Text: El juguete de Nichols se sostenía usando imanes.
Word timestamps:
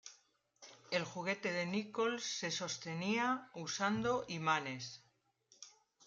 El 0.99 1.03
juguete 1.09 1.51
de 1.57 1.65
Nichols 1.67 2.23
se 2.27 2.49
sostenía 2.49 3.27
usando 3.65 4.25
imanes. 4.29 4.89